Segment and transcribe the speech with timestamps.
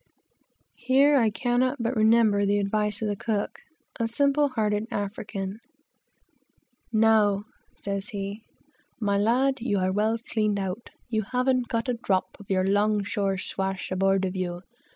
[0.79, 3.59] Here I cannot but remember the advice of the cook,
[3.99, 5.59] a simple hearted African.
[6.91, 7.43] "Now,"
[7.77, 8.41] says he,
[8.99, 13.03] "my lad, you are well cleaned out; you haven't got a drop of your 'long
[13.03, 14.61] shore swash aboard of you.